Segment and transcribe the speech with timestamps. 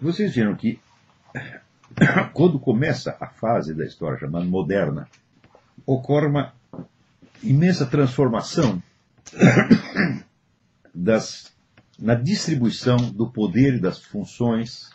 [0.00, 0.80] Vocês viram que
[2.32, 5.06] quando começa a fase da história chamada moderna,
[5.84, 6.54] ocorre uma
[7.42, 8.82] imensa transformação
[10.94, 11.52] das,
[11.98, 14.90] na distribuição do poder e das funções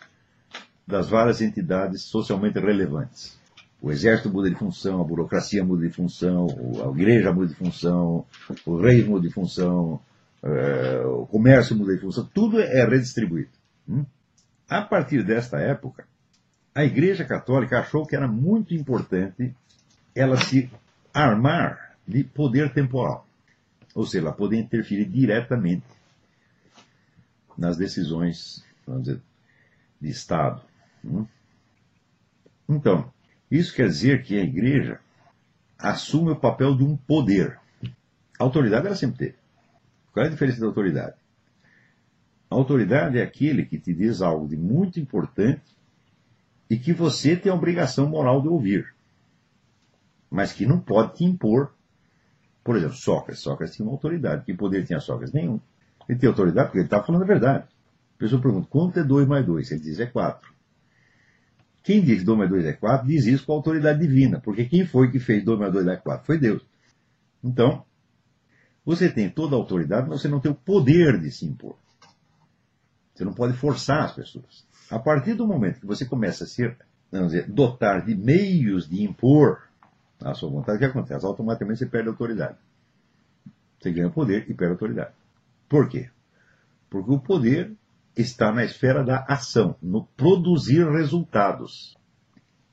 [0.87, 3.37] das várias entidades socialmente relevantes.
[3.81, 6.47] O exército muda de função, a burocracia muda de função,
[6.83, 8.25] a igreja muda de função,
[8.65, 9.99] o rei muda de função,
[10.43, 13.49] eh, o comércio muda de função, tudo é redistribuído.
[13.87, 14.05] Hum?
[14.69, 16.07] A partir desta época,
[16.73, 19.55] a Igreja Católica achou que era muito importante
[20.13, 20.69] ela se
[21.13, 23.27] armar de poder temporal.
[23.93, 25.85] Ou seja, ela poder interferir diretamente
[27.57, 28.65] nas decisões
[28.99, 29.21] dizer,
[30.01, 30.61] de Estado.
[31.03, 31.25] Hum?
[32.67, 33.11] Então,
[33.49, 34.99] isso quer dizer que a igreja
[35.77, 37.59] assume o papel de um poder.
[38.39, 39.35] A autoridade ela sempre teve.
[40.11, 41.15] Qual é a diferença da autoridade?
[42.49, 45.75] A autoridade é aquele que te diz algo de muito importante
[46.69, 48.93] e que você tem a obrigação moral de ouvir,
[50.29, 51.73] mas que não pode te impor.
[52.63, 53.43] Por exemplo, Sócrates.
[53.43, 54.43] Sócrates tinha uma autoridade.
[54.43, 55.33] Que poder tinha Sócrates?
[55.33, 55.59] Nenhum.
[56.09, 57.65] Ele tem autoridade porque ele estava falando a verdade.
[58.15, 59.71] A pessoa pergunta, quanto é 2 mais 2?
[59.71, 60.53] Ele diz, é 4.
[61.83, 64.65] Quem diz que 2 mais 2 é 4 diz isso com a autoridade divina, porque
[64.65, 66.25] quem foi que fez 2 mais 2 é 4?
[66.25, 66.65] Foi Deus.
[67.43, 67.85] Então,
[68.83, 71.75] você tem toda a autoridade, mas você não tem o poder de se impor.
[73.15, 74.67] Você não pode forçar as pessoas.
[74.91, 76.77] A partir do momento que você começa a ser,
[77.09, 79.63] vamos dizer, dotar de meios de impor
[80.21, 81.25] a sua vontade, o que acontece?
[81.25, 82.57] Automaticamente você perde a autoridade.
[83.79, 85.13] Você ganha poder e perde a autoridade.
[85.69, 86.09] Por quê?
[86.89, 87.73] Porque o poder
[88.15, 91.97] está na esfera da ação, no produzir resultados.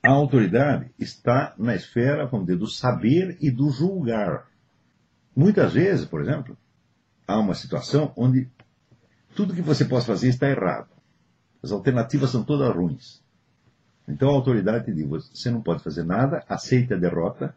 [0.01, 4.47] A autoridade está na esfera, vamos dizer, do saber e do julgar.
[5.35, 6.57] Muitas vezes, por exemplo,
[7.27, 8.49] há uma situação onde
[9.35, 10.89] tudo que você possa fazer está errado.
[11.61, 13.21] As alternativas são todas ruins.
[14.07, 17.55] Então a autoridade te diz: você não pode fazer nada, aceite a derrota,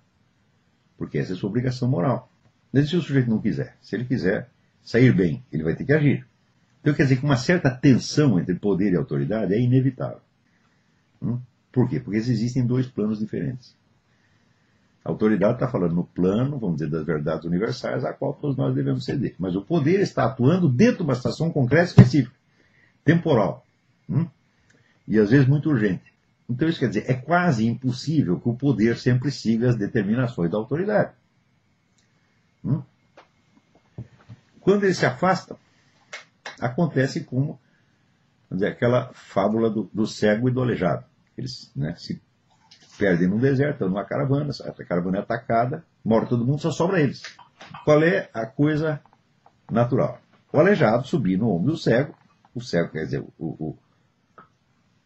[0.96, 2.30] porque essa é a sua obrigação moral.
[2.72, 3.76] Mas se o sujeito não quiser?
[3.80, 4.48] Se ele quiser
[4.82, 6.26] sair bem, ele vai ter que agir.
[6.80, 10.20] Então quer dizer que uma certa tensão entre poder e autoridade é inevitável.
[11.20, 11.40] Hum?
[11.72, 11.98] Por quê?
[11.98, 13.74] Porque existem dois planos diferentes.
[15.06, 18.74] A autoridade está falando no plano, vamos dizer, das verdades universais, a qual todos nós
[18.74, 19.36] devemos ceder.
[19.38, 22.34] Mas o poder está atuando dentro de uma situação concreta específica,
[23.04, 23.64] temporal.
[24.10, 24.26] Hum?
[25.06, 26.12] E às vezes muito urgente.
[26.50, 30.58] Então isso quer dizer, é quase impossível que o poder sempre siga as determinações da
[30.58, 31.12] autoridade.
[32.64, 32.82] Hum?
[34.60, 35.56] Quando ele se afasta,
[36.58, 37.60] acontece como
[38.50, 41.04] dizer, aquela fábula do, do, cego e do aleijado.
[41.38, 42.20] Eles né, se
[42.96, 47.00] perdem no deserto, estão numa caravana, a caravana é atacada, morre todo mundo, só sobra
[47.00, 47.22] eles.
[47.84, 49.00] Qual é a coisa
[49.70, 50.20] natural?
[50.52, 52.14] O aleijado subir no ombro do cego,
[52.54, 53.78] o cego, quer dizer, o, o,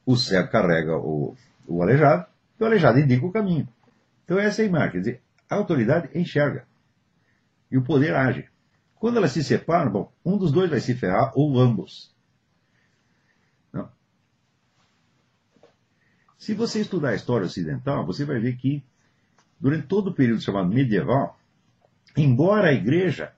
[0.06, 1.34] o cego carrega o,
[1.66, 2.26] o aleijado,
[2.58, 3.68] e o aleijado indica o caminho.
[4.24, 6.64] Então essa é a imagem, quer dizer, a autoridade enxerga,
[7.70, 8.48] e o poder age.
[8.96, 12.14] Quando elas se separam, bom, um dos dois vai se ferrar ou ambos.
[16.40, 18.82] Se você estudar a história ocidental, você vai ver que
[19.60, 21.38] durante todo o período chamado medieval,
[22.16, 23.34] embora a igreja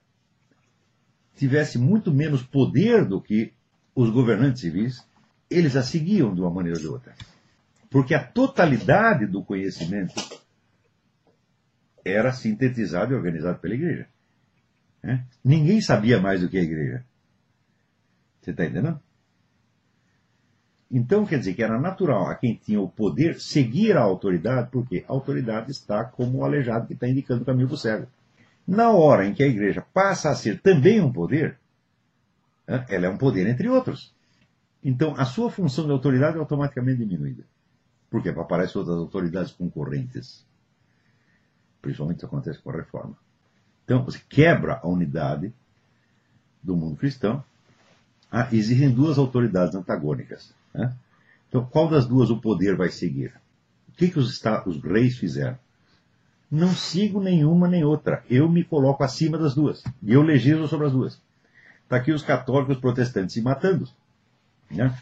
[1.34, 3.52] tivesse muito menos poder do que
[3.92, 5.04] os governantes civis,
[5.50, 7.12] eles a seguiam de uma maneira ou de outra.
[7.90, 10.14] Porque a totalidade do conhecimento
[12.04, 14.06] era sintetizado e organizado pela igreja.
[15.02, 15.26] Né?
[15.44, 17.04] Ninguém sabia mais do que a igreja.
[18.40, 19.00] Você está entendendo?
[20.92, 25.04] Então quer dizer que era natural a quem tinha o poder seguir a autoridade, porque
[25.08, 28.06] a autoridade está como o aleijado que está indicando o caminho para o cego.
[28.68, 31.58] Na hora em que a igreja passa a ser também um poder,
[32.66, 34.14] né, ela é um poder entre outros.
[34.84, 37.44] Então a sua função de autoridade é automaticamente diminuída.
[38.10, 40.44] Porque aparecem outras autoridades concorrentes.
[41.80, 43.16] Principalmente acontece com a reforma.
[43.84, 45.52] Então, você quebra a unidade
[46.62, 47.42] do mundo cristão.
[48.52, 50.54] Existem duas autoridades antagônicas.
[50.74, 50.94] Né?
[51.48, 53.34] Então, qual das duas o poder vai seguir?
[53.88, 55.58] O que, que os, os reis fizeram?
[56.50, 58.24] Não sigo nenhuma nem outra.
[58.28, 59.82] Eu me coloco acima das duas.
[60.02, 61.20] E eu legislo sobre as duas.
[61.84, 63.88] Está aqui os católicos os protestantes se matando.
[64.70, 64.94] Né?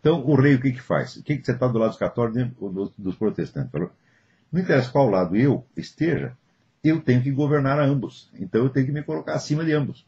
[0.00, 1.16] Então, o rei o que, que faz?
[1.16, 3.70] O que, que você está do lado dos católicos e dos protestantes?
[4.52, 6.36] Não interessa qual lado eu esteja,
[6.84, 8.28] eu tenho que governar a ambos.
[8.38, 10.04] Então eu tenho que me colocar acima de ambos.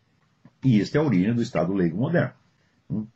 [0.63, 2.33] E esta é a origem do Estado leigo moderno,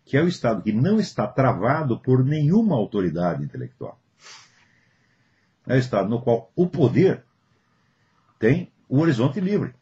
[0.05, 3.99] que é o Estado que não está travado por nenhuma autoridade intelectual.
[5.67, 7.25] É o Estado no qual o poder
[8.39, 9.75] tem o horizonte livre.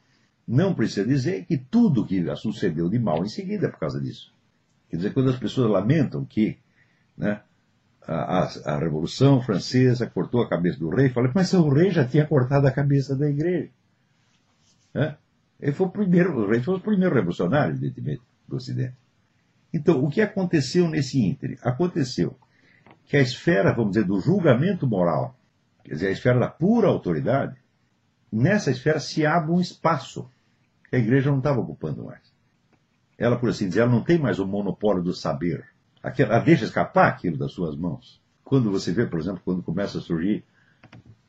[0.46, 4.32] Não precisa dizer que tudo que sucedeu de mal em seguida é por causa disso.
[4.88, 6.58] Quer dizer, quando as pessoas lamentam que
[7.16, 7.40] Né?
[8.02, 11.08] A, a, Revolução Francesa cortou a cabeça do rei.
[11.08, 13.70] Falei, mas o rei já tinha cortado a cabeça da igreja.
[14.94, 15.16] Né?
[15.58, 18.94] Ele foi o primeiro, o rei foi o primeiro revolucionário, evidentemente, do Ocidente.
[19.76, 21.58] Então, o que aconteceu nesse ínterim?
[21.60, 22.34] Aconteceu
[23.04, 25.38] que a esfera, vamos dizer, do julgamento moral,
[25.84, 27.54] quer dizer, a esfera da pura autoridade,
[28.32, 30.30] nessa esfera se abre um espaço
[30.88, 32.22] que a igreja não estava ocupando mais.
[33.18, 35.66] Ela, por assim dizer, ela não tem mais o monopólio do saber.
[36.02, 38.20] Ela deixa escapar aquilo das suas mãos.
[38.42, 40.42] Quando você vê, por exemplo, quando começa a surgir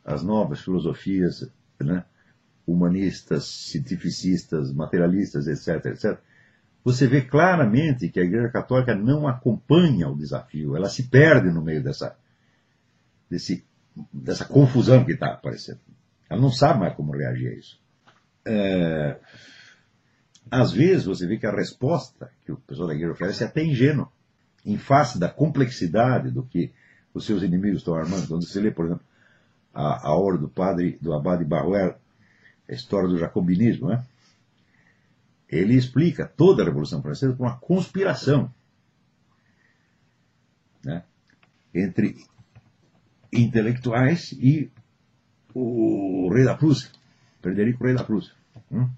[0.05, 1.51] as novas filosofias
[1.81, 2.05] né,
[2.65, 6.19] humanistas, cientificistas, materialistas, etc., etc.,
[6.87, 11.61] você vê claramente que a Igreja Católica não acompanha o desafio, ela se perde no
[11.61, 12.17] meio dessa,
[13.29, 13.65] desse,
[14.13, 15.81] dessa confusão que está aparecendo.
[16.29, 17.77] Ela não sabe mais como reagir a isso.
[18.45, 19.19] É,
[20.49, 23.61] às vezes você vê que a resposta que o pessoal da igreja oferece é até
[23.61, 24.09] ingênua,
[24.65, 26.71] em face da complexidade do que
[27.13, 28.29] os seus inimigos estão armando.
[28.29, 29.03] Quando você lê, por exemplo,
[29.73, 31.97] a, a obra do padre, do abade Barruel,
[32.69, 34.05] a história do jacobinismo, né?
[35.49, 38.53] Ele explica toda a Revolução Francesa como uma conspiração
[40.83, 41.03] né?
[41.73, 42.17] entre
[43.31, 44.71] intelectuais e
[45.53, 46.89] o rei da Prússia,
[47.41, 48.33] Frederico Rei da Prússia.
[48.71, 48.89] Hum?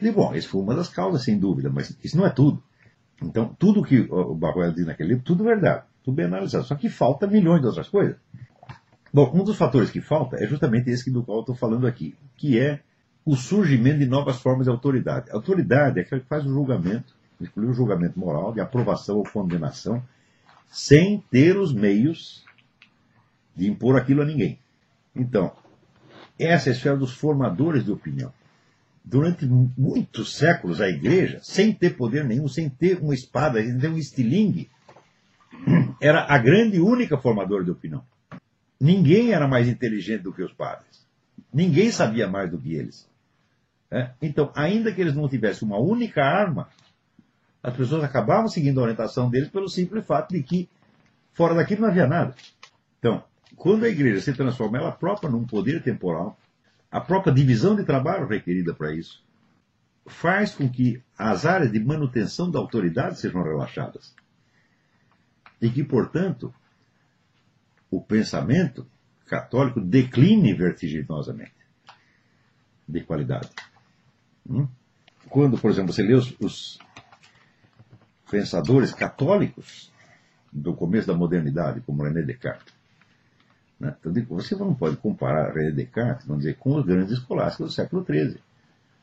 [0.00, 2.62] E, bom, isso foi uma das causas, sem dúvida, mas isso não é tudo.
[3.20, 6.64] Então, tudo que o Barroel diz naquele livro, tudo verdade, tudo bem analisado.
[6.64, 8.16] Só que falta milhões de outras coisas.
[9.12, 12.14] Bom, um dos fatores que falta é justamente esse do qual eu estou falando aqui,
[12.36, 12.80] que é
[13.28, 15.30] o surgimento de novas formas de autoridade.
[15.30, 19.24] A autoridade é aquela que faz o julgamento, incluir o julgamento moral, de aprovação ou
[19.24, 20.02] condenação,
[20.66, 22.42] sem ter os meios
[23.54, 24.58] de impor aquilo a ninguém.
[25.14, 25.52] Então,
[26.38, 28.32] essa é a esfera dos formadores de opinião
[29.04, 33.88] durante muitos séculos, a igreja, sem ter poder nenhum, sem ter uma espada, sem ter
[33.88, 34.70] um estilingue,
[36.00, 38.04] era a grande e única formadora de opinião.
[38.78, 41.06] Ninguém era mais inteligente do que os padres.
[41.52, 43.07] Ninguém sabia mais do que eles.
[43.90, 44.10] É?
[44.20, 46.68] Então, ainda que eles não tivessem uma única arma,
[47.62, 50.68] as pessoas acabavam seguindo a orientação deles pelo simples fato de que
[51.32, 52.34] fora daqui não havia nada.
[52.98, 53.24] Então,
[53.56, 56.38] quando a igreja se transforma ela própria num poder temporal,
[56.90, 59.22] a própria divisão de trabalho requerida para isso
[60.06, 64.14] faz com que as áreas de manutenção da autoridade sejam relaxadas.
[65.60, 66.54] E que, portanto,
[67.90, 68.86] o pensamento
[69.26, 71.52] católico decline vertiginosamente
[72.88, 73.50] de qualidade.
[74.48, 74.66] Hum?
[75.28, 76.78] Quando, por exemplo, você lê os, os
[78.30, 79.92] pensadores católicos
[80.52, 82.78] do começo da modernidade, como René Descartes,
[83.78, 83.94] né?
[84.00, 88.04] Então, você não pode comparar René Descartes, vamos dizer, com os grandes escolásticos do século
[88.04, 88.38] XIII.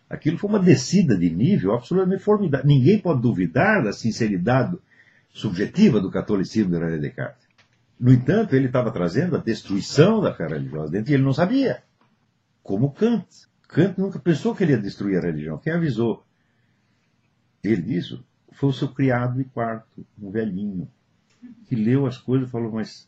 [0.09, 2.67] Aquilo foi uma descida de nível absolutamente formidável.
[2.67, 4.77] Ninguém pode duvidar da sinceridade
[5.29, 7.45] subjetiva do catolicismo de René Descartes.
[7.99, 11.81] No entanto, ele estava trazendo a destruição da fé religiosa dentro e ele não sabia.
[12.61, 13.25] Como Kant.
[13.67, 15.57] Kant nunca pensou que ele ia destruir a religião.
[15.57, 16.25] Quem avisou
[17.63, 20.87] ele disso foi o seu criado de quarto, um velhinho,
[21.67, 23.07] que leu as coisas e falou, mas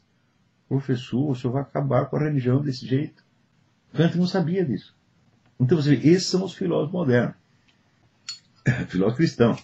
[0.67, 3.23] professor, o senhor vai acabar com a religião desse jeito.
[3.93, 4.95] Kant não sabia disso.
[5.59, 7.35] Então você vê, esses são os filósofos modernos.
[8.89, 9.57] Filósofo cristão.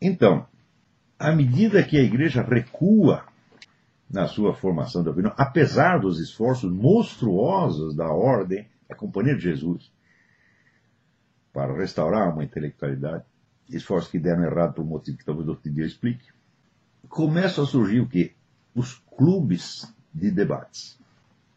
[0.00, 0.46] Então,
[1.18, 3.24] à medida que a igreja recua
[4.10, 9.90] na sua formação da opinião, apesar dos esforços monstruosos da ordem, da Companhia de Jesus,
[11.52, 13.24] para restaurar uma intelectualidade,
[13.68, 16.26] esforços que deram errado por um motivo que talvez outro dia eu explique,
[17.08, 18.32] começa a surgir o quê?
[18.74, 20.98] os clubes de debates.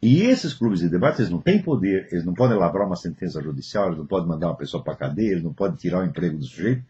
[0.02, 3.42] E esses clubes de debates eles não têm poder, eles não podem elaborar uma sentença
[3.42, 6.06] judicial, eles não podem mandar uma pessoa para a cadeia, eles não podem tirar o
[6.06, 6.84] emprego do sujeito.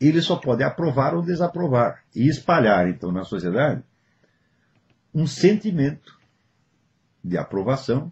[0.00, 3.82] Eles só podem aprovar ou desaprovar e espalhar, então, na sociedade
[5.12, 6.18] um sentimento
[7.22, 8.10] de aprovação,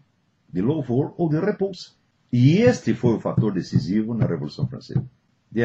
[0.49, 1.93] de louvor ou de repulsa.
[2.33, 5.05] E este foi o fator decisivo na Revolução Francesa.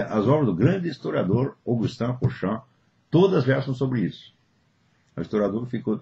[0.09, 2.63] As obras do grande historiador Augustin Fauchamp
[3.11, 4.33] todas versam sobre isso.
[5.15, 6.01] O historiador ficou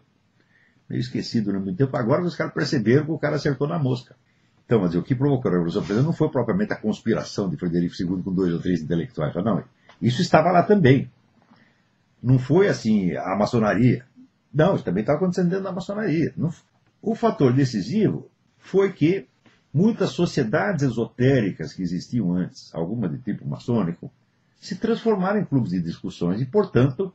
[0.87, 1.95] meio esquecido no muito tempo.
[1.97, 4.15] Agora os caras perceberam que o cara acertou na mosca.
[4.65, 7.93] Então, mas o que provocou a Revolução Francesa não foi propriamente a conspiração de Frederico
[7.99, 9.33] II com dois ou três intelectuais.
[9.35, 9.63] Não,
[10.01, 11.09] isso estava lá também.
[12.21, 14.05] Não foi assim a maçonaria.
[14.53, 16.33] Não, isso também estava acontecendo dentro da maçonaria.
[16.37, 16.53] Não,
[17.01, 18.29] o fator decisivo
[18.61, 19.27] foi que
[19.73, 24.11] muitas sociedades esotéricas que existiam antes, algumas de tipo maçônico,
[24.59, 27.13] se transformaram em clubes de discussões e, portanto,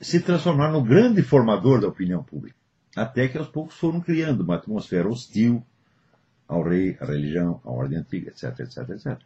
[0.00, 2.56] se transformar no grande formador da opinião pública.
[2.96, 5.64] Até que aos poucos foram criando uma atmosfera hostil
[6.48, 9.20] ao rei, à religião, à ordem antiga, etc, etc, etc.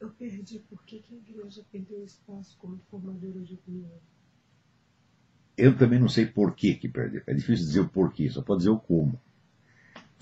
[0.00, 3.90] Eu perdi por que, que a igreja perdeu espaço como formadora de opinião.
[5.56, 7.22] Eu também não sei por que, que perdeu.
[7.26, 9.20] É difícil dizer o porquê, só pode dizer o como.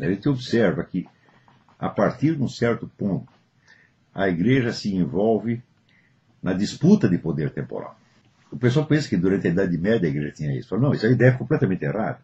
[0.00, 1.06] A gente observa que,
[1.78, 3.32] a partir de um certo ponto,
[4.14, 5.62] a igreja se envolve
[6.42, 7.99] na disputa de poder temporal.
[8.50, 10.76] O pessoal pensa que durante a Idade Média a igreja tinha isso.
[10.76, 12.20] Não, isso é uma ideia completamente errada.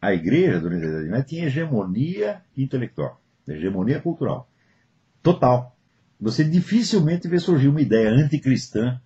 [0.00, 4.48] A igreja, durante a Idade Média, tinha hegemonia intelectual, hegemonia cultural.
[5.22, 5.74] Total.
[6.20, 9.00] Você dificilmente vê surgir uma ideia anticristã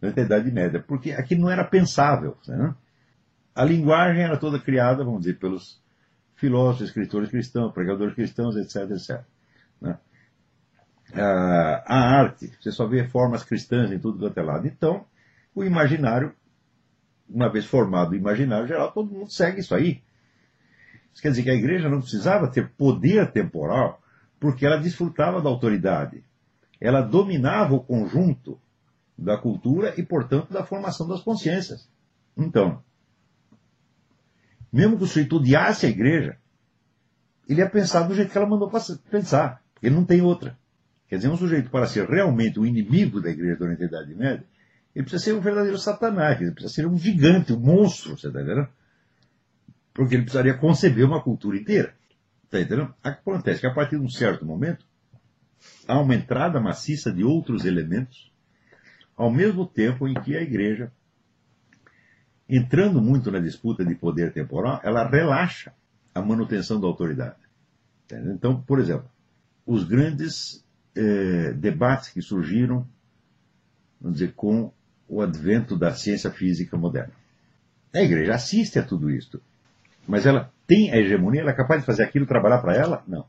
[0.00, 2.36] durante a Idade Média, porque aquilo não era pensável.
[2.46, 2.74] Né?
[3.54, 5.81] A linguagem era toda criada, vamos dizer, pelos
[6.42, 9.20] filósofos, escritores cristãos, pregadores cristãos, etc, etc.
[9.80, 9.96] Né?
[11.14, 14.66] A arte, você só vê formas cristãs em tudo quanto é lado.
[14.66, 15.06] Então,
[15.54, 16.34] o imaginário,
[17.28, 20.02] uma vez formado o imaginário geral, todo mundo segue isso aí.
[21.12, 24.02] Isso quer dizer que a igreja não precisava ter poder temporal,
[24.40, 26.24] porque ela desfrutava da autoridade.
[26.80, 28.60] Ela dominava o conjunto
[29.16, 31.88] da cultura e, portanto, da formação das consciências.
[32.36, 32.82] Então,
[34.72, 36.36] mesmo que o sujeito odiasse a igreja,
[37.48, 38.70] ele ia pensar do jeito que ela mandou
[39.10, 39.62] pensar.
[39.82, 40.56] Ele não tem outra.
[41.08, 44.44] Quer dizer, um sujeito para ser realmente o inimigo da igreja durante a Idade Média,
[44.94, 48.40] ele precisa ser um verdadeiro satanás, ele precisa ser um gigante, um monstro, você está
[48.40, 48.68] entendendo?
[49.92, 51.94] Porque ele precisaria conceber uma cultura inteira.
[52.44, 52.94] Está entendendo?
[53.02, 54.86] Acontece que a partir de um certo momento,
[55.86, 58.32] há uma entrada maciça de outros elementos
[59.16, 60.92] ao mesmo tempo em que a igreja,
[62.48, 65.72] entrando muito na disputa de poder temporal, ela relaxa
[66.14, 67.36] a manutenção da autoridade.
[68.10, 69.08] Então, por exemplo,
[69.66, 72.86] os grandes eh, debates que surgiram,
[74.00, 74.70] vamos dizer, com
[75.08, 77.12] o advento da ciência física moderna.
[77.94, 79.40] A igreja assiste a tudo isso,
[80.06, 83.02] mas ela tem a hegemonia, ela é capaz de fazer aquilo trabalhar para ela?
[83.06, 83.26] Não.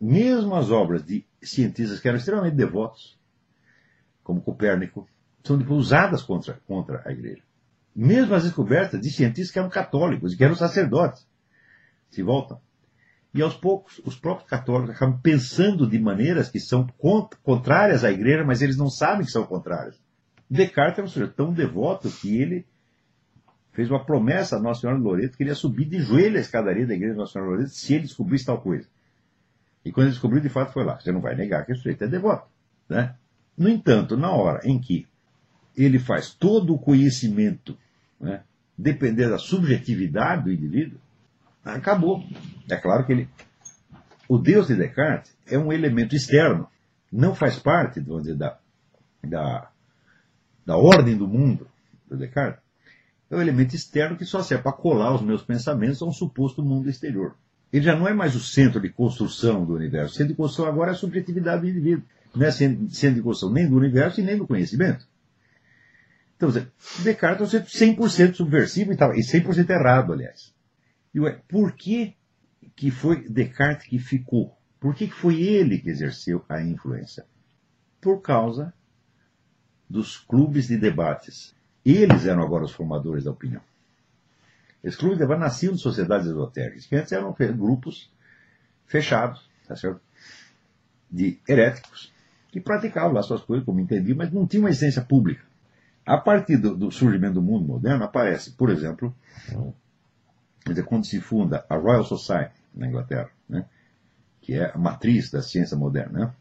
[0.00, 3.18] Mesmo as obras de cientistas que eram extremamente devotos,
[4.22, 5.06] como Copérnico,
[5.44, 7.42] são usadas contra, contra a igreja.
[8.02, 11.28] Mesmo as descobertas de cientistas que eram católicos que eram sacerdotes
[12.08, 12.58] se voltam.
[13.34, 16.86] E aos poucos, os próprios católicos acabam pensando de maneiras que são
[17.42, 20.00] contrárias à igreja, mas eles não sabem que são contrárias.
[20.48, 22.66] Descartes era um sujeito tão devoto que ele
[23.72, 26.40] fez uma promessa a Nossa Senhora de Loreto que ele ia subir de joelho a
[26.40, 28.88] escadaria da igreja de Nossa Senhora de Loreto se ele descobrisse tal coisa.
[29.84, 30.98] E quando ele descobriu, de fato foi lá.
[30.98, 32.48] Você não vai negar que o sujeito é devoto.
[32.88, 33.14] Né?
[33.58, 35.06] No entanto, na hora em que
[35.76, 37.76] ele faz todo o conhecimento
[38.20, 38.42] né,
[38.76, 40.98] depender da subjetividade do indivíduo,
[41.64, 42.22] acabou.
[42.68, 43.28] É claro que ele.
[44.28, 46.68] O Deus de Descartes é um elemento externo,
[47.10, 48.58] não faz parte dizer, da,
[49.26, 49.70] da,
[50.64, 51.66] da ordem do mundo
[52.08, 52.62] do Descartes.
[53.28, 56.62] É um elemento externo que só serve para colar os meus pensamentos a um suposto
[56.62, 57.34] mundo exterior.
[57.72, 60.14] Ele já não é mais o centro de construção do universo.
[60.14, 62.04] O centro de construção agora é a subjetividade do indivíduo.
[62.34, 65.06] Não é centro de construção nem do universo e nem do conhecimento.
[66.40, 66.48] Então,
[67.04, 70.54] Descartes é um 100% subversivo e, e 100% errado, aliás.
[71.12, 72.16] E ué, por que,
[72.74, 74.56] que foi Descartes que ficou?
[74.80, 77.26] Por que, que foi ele que exerceu a influência?
[78.00, 78.72] Por causa
[79.86, 81.54] dos clubes de debates.
[81.84, 83.60] Eles eram agora os formadores da opinião.
[84.82, 88.10] Esses clubes de debate nasciam de sociedades esotéricas, que antes eram grupos
[88.86, 90.00] fechados, tá certo?
[91.10, 92.10] de heréticos,
[92.48, 95.49] que praticavam lá suas coisas, como entendi, mas não tinham uma essência pública.
[96.04, 99.14] A partir do, do surgimento do mundo moderno, aparece, por exemplo,
[100.66, 103.66] dizer, quando se funda a Royal Society na Inglaterra, né,
[104.40, 106.34] que é a matriz da ciência moderna, né,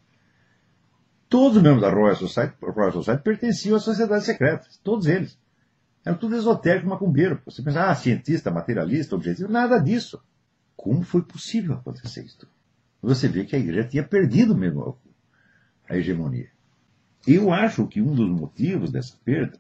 [1.28, 5.38] todos os membros da Royal Society, Royal Society pertenciam às sociedades secretas, todos eles.
[6.04, 7.42] Era tudo esotérico, macumbeiro.
[7.46, 10.22] Você pensa, ah, cientista, materialista, objetivo, nada disso.
[10.75, 12.48] Como foi possível acontecer isso?
[13.01, 14.98] Você vê que a igreja tinha perdido mesmo
[15.88, 16.50] a hegemonia.
[17.28, 19.58] Eu acho que um dos motivos dessa perda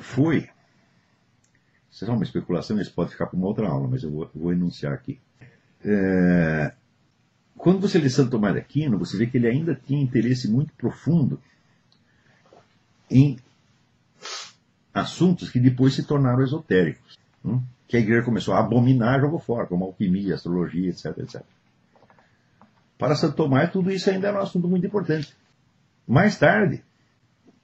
[0.00, 0.48] foi.
[1.90, 4.52] Isso é uma especulação, isso pode ficar para uma outra aula, mas eu vou, vou
[4.52, 5.18] enunciar aqui.
[5.84, 6.72] É,
[7.56, 10.72] quando você lê Santo Tomás de Aquino, você vê que ele ainda tinha interesse muito
[10.74, 11.40] profundo
[13.10, 13.38] em
[14.94, 17.18] assuntos que depois se tornaram esotéricos.
[17.44, 17.62] Hum?
[17.86, 21.42] Que a igreja começou a abominar jogou fora, como alquimia, astrologia, etc, etc.
[22.98, 25.34] Para Santo Tomás, tudo isso ainda era um assunto muito importante.
[26.08, 26.82] Mais tarde,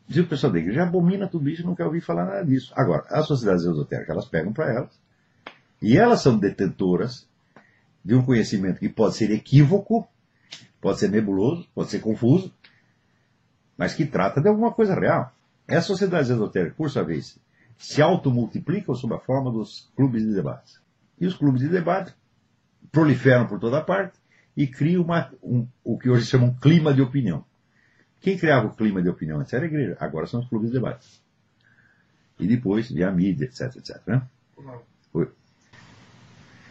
[0.06, 2.74] diz o pessoal da igreja abomina tudo isso e não quer ouvir falar nada disso.
[2.76, 5.00] Agora, as sociedades esotéricas, elas pegam para elas.
[5.80, 7.26] E elas são detentoras
[8.04, 10.06] de um conhecimento que pode ser equívoco,
[10.78, 12.52] pode ser nebuloso, pode ser confuso,
[13.78, 15.32] mas que trata de alguma coisa real.
[15.66, 17.38] Essas sociedades esotéricas, por sua vez,
[17.78, 20.74] se automultiplicam sob a forma dos clubes de debate.
[21.18, 22.14] E os clubes de debate
[22.92, 24.18] proliferam por toda parte
[24.54, 27.42] e criam uma, um, o que hoje chamam um clima de opinião.
[28.24, 30.78] Quem criava o clima de opinião antes era a igreja, agora são os clubes de
[30.78, 31.06] debate.
[32.40, 34.00] E depois a mídia, etc, etc.
[34.06, 34.22] Né?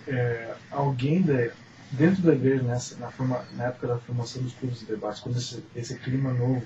[0.07, 1.51] É, alguém de,
[1.91, 5.37] dentro da igreja, nessa, na, forma, na época da formação dos clubes de debate, quando
[5.37, 6.65] esse, esse clima novo,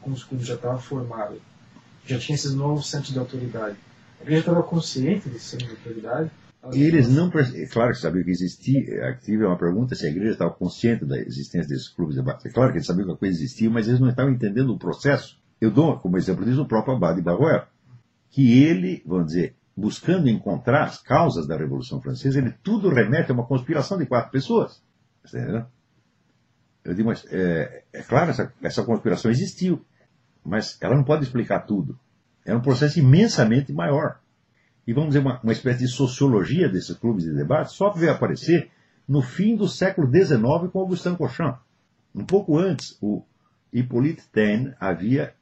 [0.00, 1.42] com os clubes já estava formado,
[2.06, 3.76] já tinha esses novos centros de autoridade,
[4.20, 6.30] a igreja estava consciente desses centros de autoridade?
[6.72, 7.30] E eles não.
[7.30, 9.08] Claro que sabiam que existia.
[9.08, 12.48] Aqui é uma pergunta se a igreja estava consciente da existência desses clubes de debate.
[12.48, 14.78] É claro que eles sabiam que a coisa existia, mas eles não estavam entendendo o
[14.78, 15.40] processo.
[15.60, 17.66] Eu dou como exemplo disso o próprio Abade Barroer,
[18.30, 23.34] que ele, vamos dizer, buscando encontrar as causas da Revolução Francesa, ele tudo remete a
[23.34, 24.82] uma conspiração de quatro pessoas.
[25.24, 25.64] Entendeu?
[26.84, 29.84] Eu digo, mas é, é claro, essa, essa conspiração existiu,
[30.44, 31.98] mas ela não pode explicar tudo.
[32.44, 34.20] Era um processo imensamente maior
[34.88, 38.70] e vamos dizer, uma, uma espécie de sociologia desses clubes de debate, só veio aparecer
[39.06, 40.40] no fim do século XIX
[40.72, 41.52] com Augustin Cochin.
[42.14, 43.22] Um pouco antes, o
[43.70, 45.34] Hippolyte Taine havia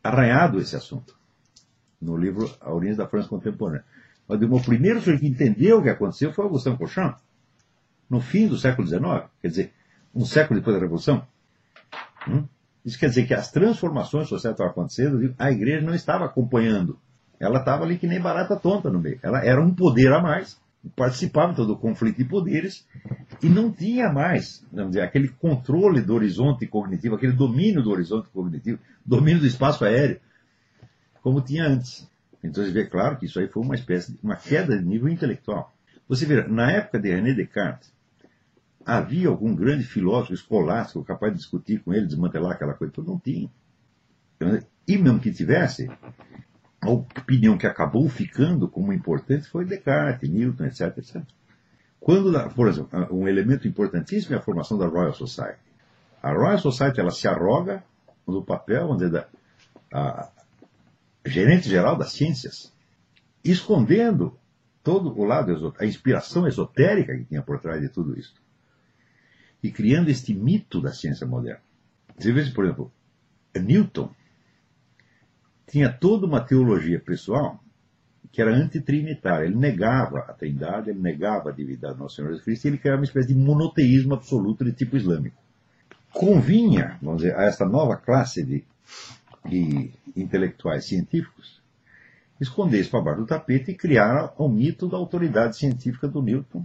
[0.00, 1.18] arranhado esse assunto
[2.00, 3.84] no livro A Origem da França Contemporânea.
[4.28, 7.14] Mas o primeiro sujeito que entendeu o que aconteceu foi Augustin Cochin,
[8.08, 9.72] no fim do século XIX, quer dizer,
[10.14, 11.26] um século depois da Revolução.
[12.28, 12.46] Hum?
[12.84, 16.96] Isso quer dizer que as transformações sociais estavam acontecendo, a igreja não estava acompanhando
[17.38, 19.18] ela estava ali que nem barata tonta no meio.
[19.22, 20.58] Ela era um poder a mais,
[20.94, 22.86] participava todo o conflito de poderes
[23.42, 28.28] e não tinha mais, vamos dizer, aquele controle do horizonte cognitivo, aquele domínio do horizonte
[28.30, 30.20] cognitivo, domínio do espaço aéreo,
[31.22, 32.08] como tinha antes.
[32.42, 35.08] Então você vê, claro, que isso aí foi uma espécie de uma queda de nível
[35.08, 35.74] intelectual.
[36.08, 37.92] Você vê, na época de René Descartes,
[38.84, 42.92] havia algum grande filósofo escolástico capaz de discutir com ele, desmantelar aquela coisa?
[42.98, 43.50] Não tinha.
[44.86, 45.90] E mesmo que tivesse,
[46.86, 50.98] a opinião que acabou ficando como importante foi Descartes, Newton, etc.
[50.98, 51.22] etc.
[52.00, 55.58] Quando, por exemplo, um elemento importantíssimo é a formação da Royal Society.
[56.22, 57.82] A Royal Society ela se arroga
[58.26, 59.28] no papel, dizer, da
[59.92, 60.30] a,
[61.24, 62.72] gerente geral das ciências,
[63.44, 64.38] escondendo
[64.82, 68.34] todo o lado, a inspiração esotérica que tinha por trás de tudo isso.
[69.62, 71.62] E criando este mito da ciência moderna.
[72.16, 72.92] Você vê, por exemplo,
[73.54, 74.10] Newton,
[75.66, 77.60] tinha toda uma teologia pessoal
[78.32, 79.46] que era antitrinitária.
[79.46, 82.78] Ele negava a trindade, ele negava a divindade do Nosso Senhor Jesus Cristo e ele
[82.78, 85.36] criava uma espécie de monoteísmo absoluto de tipo islâmico.
[86.12, 88.64] Convinha, vamos dizer, a esta nova classe de,
[89.44, 91.60] de intelectuais científicos
[92.40, 96.64] esconder isso para baixo do tapete e criar o mito da autoridade científica do Newton,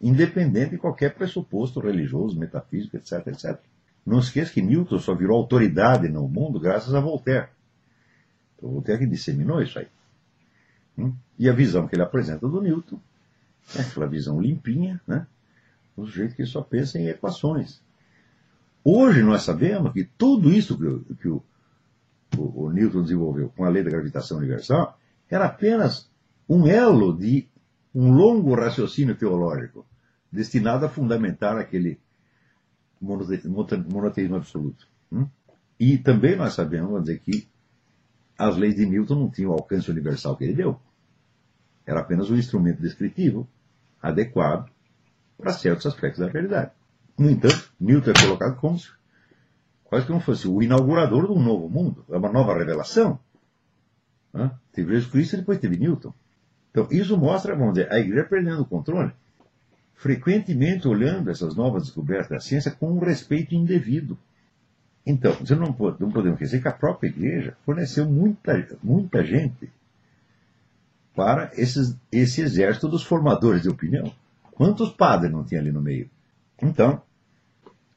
[0.00, 3.58] independente de qualquer pressuposto religioso, metafísico, etc, etc.
[4.04, 7.48] Não esqueça que Newton só virou autoridade no mundo graças a Voltaire.
[8.60, 9.88] Então, Voltaire que disseminou isso aí.
[10.98, 11.14] Hum?
[11.38, 13.00] E a visão que ele apresenta do Newton
[13.74, 15.26] é aquela visão limpinha, né?
[15.96, 17.80] o sujeito que só pensa em equações.
[18.84, 21.42] Hoje nós sabemos que tudo isso que, o, que o,
[22.36, 26.10] o, o Newton desenvolveu com a lei da gravitação universal era apenas
[26.48, 27.48] um elo de
[27.94, 29.86] um longo raciocínio teológico
[30.30, 31.98] destinado a fundamentar aquele
[33.00, 34.86] monoteísmo absoluto.
[35.10, 35.26] Hum?
[35.78, 37.48] E também nós sabemos, dizer, que
[38.40, 40.80] as leis de Newton não tinham o alcance universal que ele deu.
[41.84, 43.46] Era apenas um instrumento descritivo
[44.00, 44.70] adequado
[45.36, 46.70] para certos aspectos da realidade.
[47.18, 48.88] No entanto, Newton é colocado como se,
[49.84, 53.20] quase como fosse o inaugurador de um novo mundo, é uma nova revelação.
[54.32, 54.50] Né?
[54.72, 56.14] Teve Jesus Cristo e depois teve Newton.
[56.70, 59.12] Então, isso mostra, vamos dizer, a igreja perdendo o controle,
[59.96, 64.16] frequentemente olhando essas novas descobertas da ciência com um respeito indevido.
[65.06, 69.70] Então, você não, pode, não podemos esquecer que a própria igreja forneceu muita, muita gente
[71.14, 74.12] para esses, esse exército dos formadores de opinião.
[74.52, 76.08] Quantos padres não tinha ali no meio?
[76.62, 77.02] Então,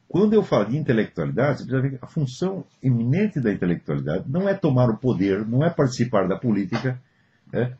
[0.07, 4.47] quando eu falo de intelectualidade, você precisa ver que a função eminente da intelectualidade não
[4.47, 7.01] é tomar o poder, não é participar da política,
[7.51, 7.73] é,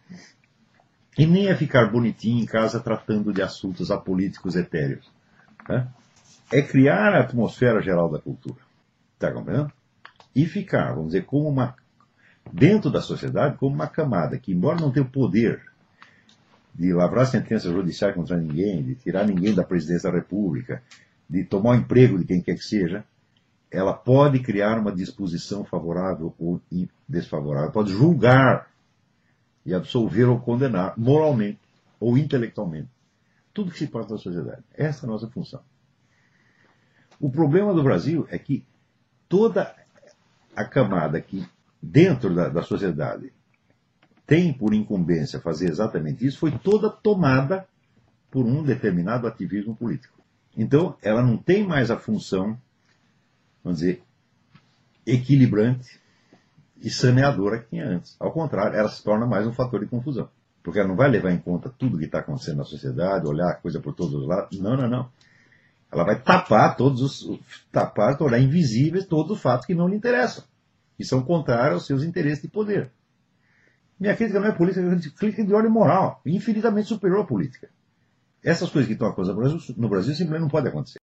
[1.15, 5.07] e nem é ficar bonitinho em casa tratando de assuntos apolíticos etéreos.
[5.69, 5.85] É,
[6.51, 8.62] é criar a atmosfera geral da cultura.
[9.23, 9.71] Está compreendendo?
[10.35, 11.75] E ficar, vamos dizer, como uma.
[12.51, 15.61] dentro da sociedade, como uma camada que, embora não tenha o poder
[16.75, 20.83] de lavrar sentença judicial contra ninguém, de tirar ninguém da presidência da República,
[21.29, 23.05] de tomar o emprego de quem quer que seja,
[23.71, 26.59] ela pode criar uma disposição favorável ou
[27.07, 28.67] desfavorável, pode julgar
[29.65, 31.59] e absolver ou condenar moralmente
[31.99, 32.89] ou intelectualmente
[33.53, 34.63] tudo que se passa da sociedade.
[34.73, 35.61] Essa é a nossa função.
[37.19, 38.65] O problema do Brasil é que
[39.33, 39.75] toda
[40.55, 41.43] a camada que,
[41.81, 43.33] dentro da, da sociedade,
[44.27, 47.67] tem por incumbência fazer exatamente isso, foi toda tomada
[48.29, 50.21] por um determinado ativismo político.
[50.55, 52.55] Então, ela não tem mais a função,
[53.63, 54.03] vamos dizer,
[55.03, 55.99] equilibrante,
[56.79, 58.15] e saneadora que tinha antes.
[58.19, 60.29] Ao contrário, ela se torna mais um fator de confusão.
[60.61, 63.55] Porque ela não vai levar em conta tudo que está acontecendo na sociedade, olhar a
[63.55, 64.59] coisa por todos os lados.
[64.59, 65.09] Não, não, não.
[65.93, 67.39] Ela vai tapar todos os.
[67.71, 70.43] tapar, tornar invisíveis todos os fatos que não lhe interessam.
[70.97, 72.91] Que são contrários aos seus interesses de poder.
[73.99, 77.69] Minha crítica não é política, é crítica de ordem moral, infinitamente superior à política.
[78.43, 81.02] Essas coisas que estão acontecendo no Brasil simplesmente não podem acontecer.